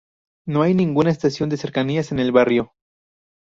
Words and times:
No 0.47 0.63
hay 0.63 0.73
ninguna 0.73 1.11
estación 1.11 1.49
de 1.49 1.57
cercanías 1.57 2.11
en 2.11 2.17
el 2.17 2.31
barrio. 2.31 2.73